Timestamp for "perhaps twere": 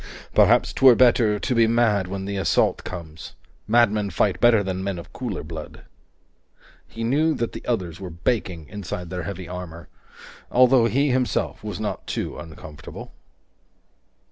0.33-0.95